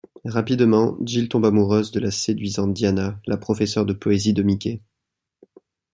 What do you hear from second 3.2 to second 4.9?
la professeure de poésie de Mickey.